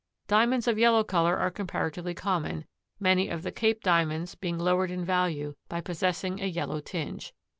Diamonds 0.27 0.67
of 0.67 0.79
yellow 0.79 1.03
color 1.03 1.37
are 1.37 1.51
comparatively 1.51 2.15
common, 2.15 2.65
many 2.99 3.29
of 3.29 3.43
the 3.43 3.51
Cape 3.51 3.83
Diamonds 3.83 4.33
being 4.33 4.57
lowered 4.57 4.89
in 4.89 5.05
value 5.05 5.53
by 5.69 5.79
possessing 5.79 6.41
a 6.41 6.47
yellow 6.47 6.79
tinge. 6.79 7.35